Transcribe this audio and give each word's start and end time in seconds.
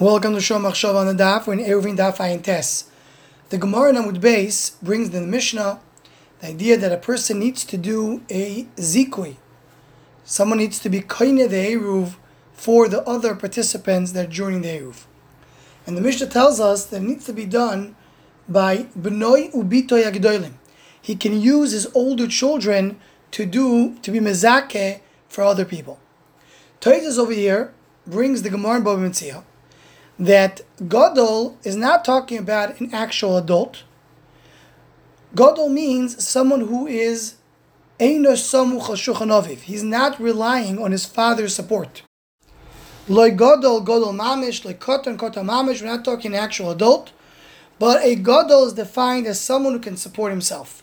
Welcome 0.00 0.34
to 0.34 0.38
Shom 0.38 0.62
Achshav 0.62 0.94
on 0.94 1.08
the 1.08 1.24
Daf. 1.24 1.48
We're 1.48 1.54
in 1.54 1.58
Eruvin 1.58 1.96
Daf 1.96 2.18
Ayin 2.18 2.40
Tes. 2.40 2.84
The 3.48 3.58
Gemara 3.58 3.92
Namud 3.92 4.20
Beis 4.20 4.80
brings 4.80 5.12
in 5.12 5.22
the 5.22 5.26
Mishnah 5.26 5.80
the 6.38 6.46
idea 6.46 6.76
that 6.76 6.92
a 6.92 6.96
person 6.96 7.40
needs 7.40 7.64
to 7.64 7.76
do 7.76 8.22
a 8.30 8.68
zikui. 8.76 9.34
Someone 10.22 10.58
needs 10.58 10.78
to 10.78 10.88
be 10.88 11.00
koine 11.00 11.50
the 11.50 11.56
Eruv 11.56 12.14
for 12.52 12.86
the 12.86 13.02
other 13.08 13.34
participants 13.34 14.12
that 14.12 14.26
are 14.26 14.30
joining 14.30 14.62
the 14.62 14.68
Eruv. 14.68 15.06
And 15.84 15.96
the 15.96 16.00
Mishnah 16.00 16.28
tells 16.28 16.60
us 16.60 16.84
that 16.84 16.98
it 16.98 17.02
needs 17.02 17.26
to 17.26 17.32
be 17.32 17.44
done 17.44 17.96
by 18.48 18.84
B'noi 18.96 19.52
Ubito 19.52 20.00
Yagdoilim. 20.00 20.52
He 21.02 21.16
can 21.16 21.40
use 21.40 21.72
his 21.72 21.88
older 21.92 22.28
children 22.28 23.00
to 23.32 23.44
do, 23.44 23.96
to 24.02 24.12
be 24.12 24.20
mezake 24.20 25.00
for 25.28 25.42
other 25.42 25.64
people. 25.64 25.98
Tosfos 26.80 27.18
over 27.18 27.32
here 27.32 27.74
brings 28.06 28.42
the 28.42 28.50
Gemara 28.50 28.76
in 28.76 28.84
Bava 28.84 28.98
Metzia 28.98 29.42
that 30.18 30.62
Gadol 30.88 31.56
is 31.62 31.76
not 31.76 32.04
talking 32.04 32.38
about 32.38 32.80
an 32.80 32.92
actual 32.92 33.36
adult. 33.36 33.84
Gadol 35.34 35.68
means 35.68 36.26
someone 36.26 36.62
who 36.62 36.86
is 36.86 37.34
He's 38.00 38.22
not 39.82 40.20
relying 40.20 40.78
on 40.78 40.92
his 40.92 41.04
father's 41.04 41.54
support. 41.54 42.02
Like 43.08 43.36
Gadol, 43.36 43.80
Gadol 43.80 44.12
Mamish, 44.12 44.64
like 44.64 44.80
Kotan, 44.80 45.16
Kotan 45.16 45.46
Mamish, 45.46 45.80
we're 45.80 45.88
not 45.88 46.04
talking 46.04 46.34
an 46.34 46.38
actual 46.38 46.70
adult, 46.70 47.12
but 47.78 48.02
a 48.04 48.14
Gadol 48.14 48.66
is 48.66 48.72
defined 48.74 49.26
as 49.26 49.40
someone 49.40 49.72
who 49.72 49.78
can 49.78 49.96
support 49.96 50.30
himself. 50.30 50.82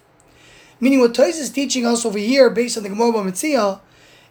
Meaning 0.80 1.00
what 1.00 1.14
Tosfos 1.14 1.40
is 1.40 1.50
teaching 1.52 1.86
us 1.86 2.06
over 2.06 2.20
here, 2.20 2.50
based 2.50 2.78
on 2.78 2.84
the 2.84 2.90
Gemara 2.90 3.12
Metzia, 3.24 3.80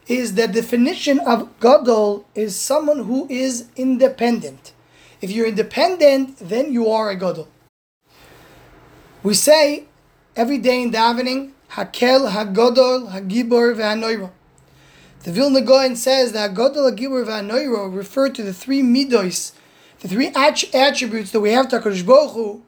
is 0.07 0.35
the 0.35 0.47
definition 0.47 1.21
of 1.21 1.49
Gadol 1.61 2.27
is 2.35 2.59
someone 2.59 3.05
who 3.05 3.27
is 3.31 3.69
independent. 3.77 4.73
If 5.21 5.31
you're 5.31 5.47
independent, 5.47 6.39
then 6.39 6.73
you 6.73 6.91
are 6.91 7.11
a 7.11 7.17
gadol. 7.17 7.49
We 9.23 9.35
say 9.35 9.85
every 10.37 10.59
day 10.59 10.83
in 10.83 10.93
davening, 10.93 11.53
Hakel, 11.71 12.31
Hagodol, 12.31 13.11
Hagibor, 13.11 13.75
V'Hanoiro. 13.75 14.31
The 15.23 15.33
Vilna 15.33 15.63
Gaon 15.63 15.97
says 15.97 16.33
that 16.33 16.55
Hagodol, 16.55 16.93
Hagibor, 16.93 17.25
V'Hanoiro 17.25 17.95
refer 17.95 18.29
to 18.29 18.43
the 18.43 18.53
three 18.53 18.83
midos, 18.83 19.53
the 20.01 20.09
three 20.09 20.29
attributes 20.29 21.31
that 21.31 21.41
we 21.41 21.53
have 21.53 21.69
to 21.69 21.81
HaKadosh 21.81 22.05
Baruch 22.05 22.33
Hu. 22.33 22.63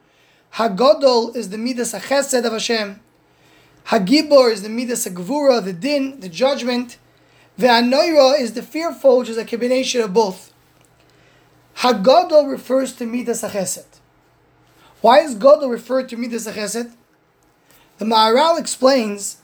Hagodol 0.55 1.37
is 1.37 1.51
the 1.51 1.59
midas 1.59 1.93
HaChesed 1.93 2.45
of 2.45 2.53
Hashem. 2.53 3.01
Hagibor 3.89 4.51
is 4.51 4.63
the 4.63 4.69
midas 4.71 5.07
HaGvura, 5.07 5.63
the 5.63 5.73
din, 5.73 6.19
the 6.21 6.29
judgment. 6.29 6.97
V'Hanoiro 7.59 8.39
is 8.41 8.55
the 8.55 8.63
fearful, 8.63 9.19
which 9.19 9.29
is 9.29 9.37
a 9.37 9.45
combination 9.45 10.01
of 10.01 10.15
both. 10.15 10.53
Hagadol 11.79 12.51
refers 12.51 12.95
to 12.95 13.07
Midas 13.07 13.43
HaChesed. 13.43 14.01
Why 15.03 15.21
is 15.21 15.35
Gadol 15.35 15.69
referred 15.69 16.09
to 16.09 16.17
Midas 16.17 16.47
HaChesed? 16.47 16.93
The 17.99 18.05
Maharal 18.05 18.59
explains 18.59 19.39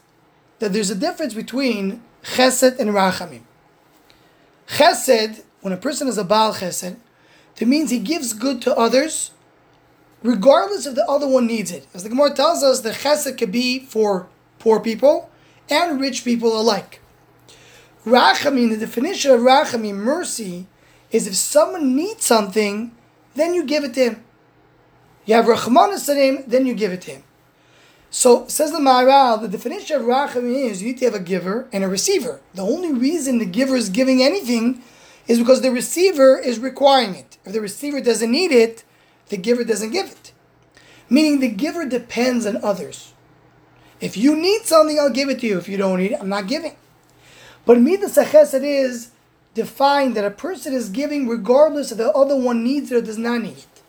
that 0.59 0.73
there's 0.73 0.89
a 0.89 0.95
difference 0.95 1.33
between 1.33 2.01
Chesed 2.23 2.79
and 2.79 2.89
Rachamim. 2.91 3.41
Chesed, 4.67 5.43
when 5.61 5.73
a 5.73 5.77
person 5.77 6.07
is 6.07 6.17
a 6.17 6.23
Baal 6.23 6.53
Chesed, 6.53 6.97
it 7.59 7.67
means 7.67 7.91
he 7.91 7.99
gives 7.99 8.33
good 8.33 8.61
to 8.63 8.75
others 8.75 9.31
regardless 10.23 10.85
if 10.85 10.95
the 10.95 11.07
other 11.07 11.27
one 11.27 11.45
needs 11.45 11.71
it. 11.71 11.85
As 11.93 12.03
the 12.03 12.09
Gemara 12.09 12.33
tells 12.33 12.63
us, 12.63 12.81
the 12.81 12.91
Chesed 12.91 13.37
can 13.37 13.51
be 13.51 13.79
for 13.79 14.27
poor 14.57 14.79
people 14.79 15.29
and 15.69 15.99
rich 15.99 16.23
people 16.23 16.59
alike. 16.59 17.01
Rachamim, 18.05 18.69
the 18.69 18.77
definition 18.77 19.31
of 19.31 19.41
Rachamim, 19.41 19.95
mercy, 19.95 20.67
is 21.13 21.27
if 21.27 21.35
someone 21.35 21.95
needs 21.95 22.25
something, 22.25 22.91
then 23.35 23.53
you 23.53 23.63
give 23.63 23.85
it 23.85 23.93
to 23.93 24.03
him. 24.09 24.23
You 25.25 25.35
have 25.35 25.45
Rachmonus 25.45 26.05
to 26.07 26.15
him, 26.15 26.43
then 26.47 26.65
you 26.65 26.73
give 26.73 26.91
it 26.91 27.01
to 27.03 27.11
him. 27.11 27.23
So 28.09 28.47
says 28.47 28.71
the 28.71 28.79
Maharal, 28.79 29.41
the 29.41 29.47
definition 29.47 29.95
of 29.95 30.03
Rachamim 30.03 30.69
is 30.69 30.81
you 30.81 30.89
need 30.89 30.97
to 30.99 31.05
have 31.05 31.13
a 31.13 31.19
giver 31.19 31.67
and 31.71 31.83
a 31.83 31.87
receiver. 31.87 32.41
The 32.53 32.63
only 32.63 32.91
reason 32.91 33.37
the 33.37 33.45
giver 33.45 33.75
is 33.75 33.89
giving 33.89 34.21
anything 34.21 34.83
is 35.27 35.39
because 35.39 35.61
the 35.61 35.71
receiver 35.71 36.37
is 36.37 36.59
requiring 36.59 37.15
it. 37.15 37.37
If 37.45 37.53
the 37.53 37.61
receiver 37.61 38.01
doesn't 38.01 38.29
need 38.29 38.51
it, 38.51 38.83
the 39.29 39.37
giver 39.37 39.63
doesn't 39.63 39.91
give 39.91 40.11
it. 40.11 40.31
Meaning 41.09 41.39
the 41.39 41.49
giver 41.49 41.85
depends 41.85 42.45
on 42.45 42.57
others. 42.63 43.13
If 44.01 44.17
you 44.17 44.35
need 44.35 44.63
something, 44.63 44.99
I'll 44.99 45.09
give 45.09 45.29
it 45.29 45.39
to 45.39 45.47
you. 45.47 45.57
If 45.57 45.69
you 45.69 45.77
don't 45.77 45.99
need 45.99 46.11
it, 46.11 46.19
I'm 46.19 46.29
not 46.29 46.47
giving. 46.47 46.75
But 47.65 47.79
Midas 47.79 48.17
it 48.17 48.63
is 48.63 49.11
define 49.53 50.13
that 50.13 50.25
a 50.25 50.31
person 50.31 50.73
is 50.73 50.89
giving 50.89 51.27
regardless 51.27 51.91
if 51.91 51.97
the 51.97 52.11
other 52.11 52.35
one 52.35 52.63
needs 52.63 52.91
it 52.91 52.97
or 52.97 53.01
does 53.01 53.17
not 53.17 53.41
need 53.41 53.57
it. 53.57 53.81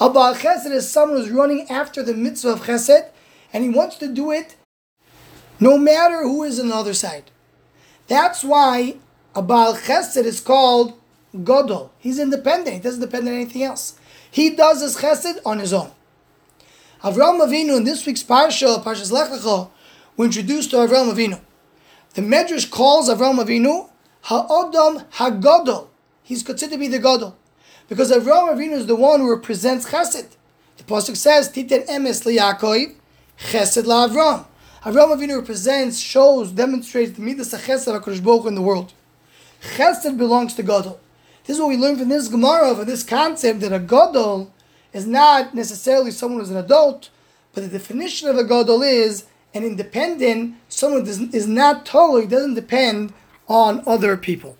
A 0.00 0.10
Baal 0.10 0.34
Chesed 0.34 0.70
is 0.70 0.90
someone 0.90 1.18
who's 1.18 1.30
running 1.30 1.70
after 1.70 2.02
the 2.02 2.14
mitzvah 2.14 2.50
of 2.50 2.62
Chesed 2.62 3.10
and 3.52 3.62
he 3.62 3.70
wants 3.70 3.96
to 3.98 4.12
do 4.12 4.30
it 4.32 4.56
no 5.60 5.78
matter 5.78 6.22
who 6.22 6.42
is 6.42 6.58
on 6.58 6.68
the 6.68 6.74
other 6.74 6.94
side. 6.94 7.30
That's 8.08 8.42
why 8.42 8.96
a 9.34 9.42
Baal 9.42 9.76
Chesed 9.76 10.24
is 10.24 10.40
called 10.40 10.94
Godol. 11.34 11.90
He's 11.98 12.18
independent. 12.18 12.76
He 12.76 12.82
doesn't 12.82 13.00
depend 13.00 13.28
on 13.28 13.34
anything 13.34 13.62
else. 13.62 13.98
He 14.30 14.50
does 14.50 14.80
his 14.80 14.96
Chesed 14.96 15.38
on 15.46 15.60
his 15.60 15.72
own. 15.72 15.92
Avram 17.02 17.40
Avinu 17.40 17.76
in 17.76 17.84
this 17.84 18.04
week's 18.06 18.22
Parsha, 18.22 18.82
Parshas 18.82 19.12
Lech 19.12 19.30
Lecha, 19.30 19.70
we're 20.16 20.26
introduced 20.26 20.70
to 20.70 20.76
Avram 20.76 21.12
Avinu. 21.12 21.40
The 22.14 22.22
Medrash 22.22 22.70
calls 22.70 23.08
Avram 23.08 23.44
Avinu 23.44 23.90
Ha'odam 24.24 25.04
Hagodol. 25.16 25.88
He's 26.22 26.42
considered 26.42 26.72
to 26.72 26.78
be 26.78 26.88
the 26.88 26.98
Godol. 26.98 27.34
Because 27.88 28.10
Avraham 28.10 28.56
Avinu 28.56 28.72
is 28.72 28.86
the 28.86 28.96
one 28.96 29.20
who 29.20 29.30
represents 29.30 29.90
Chesed. 29.90 30.36
The 30.78 30.84
Pasuk 30.84 31.14
says, 31.14 31.50
Titen 31.50 31.86
emes 31.86 32.24
liyakov, 32.24 32.94
Chesed 33.38 33.84
la'Avram. 33.84 34.46
Avraham 34.82 35.18
Avinu 35.18 35.36
represents, 35.40 35.98
shows, 35.98 36.52
demonstrates 36.52 37.12
the 37.12 37.20
Midas 37.20 37.52
HaChesed 37.52 38.00
HaKadosh 38.00 38.24
Baruch 38.24 38.46
in 38.46 38.54
the 38.54 38.62
world. 38.62 38.94
Chesed 39.60 40.16
belongs 40.16 40.54
to 40.54 40.62
Godol. 40.62 40.96
This 41.44 41.56
is 41.56 41.60
what 41.60 41.68
we 41.68 41.76
learn 41.76 41.98
from 41.98 42.08
this 42.08 42.28
Gemara, 42.28 42.74
from 42.74 42.86
this 42.86 43.02
concept 43.02 43.60
that 43.60 43.74
a 43.74 43.78
Godol 43.78 44.48
is 44.94 45.06
not 45.06 45.54
necessarily 45.54 46.10
someone 46.10 46.40
who's 46.40 46.50
an 46.50 46.56
adult, 46.56 47.10
but 47.52 47.62
the 47.62 47.68
definition 47.68 48.30
of 48.30 48.38
a 48.38 48.44
Godol 48.44 48.88
is 48.88 49.26
an 49.52 49.64
independent, 49.64 50.56
someone 50.70 51.04
who 51.04 51.28
is 51.30 51.46
not 51.46 51.84
totally, 51.84 52.26
doesn't 52.26 52.54
depend 52.54 53.12
on 53.48 53.82
other 53.86 54.16
people. 54.16 54.56